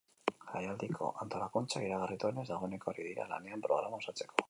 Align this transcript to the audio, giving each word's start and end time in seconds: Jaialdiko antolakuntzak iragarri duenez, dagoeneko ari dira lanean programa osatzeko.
Jaialdiko 0.53 1.09
antolakuntzak 1.25 1.87
iragarri 1.89 2.19
duenez, 2.25 2.49
dagoeneko 2.55 2.93
ari 2.95 3.09
dira 3.11 3.33
lanean 3.35 3.67
programa 3.71 4.05
osatzeko. 4.05 4.37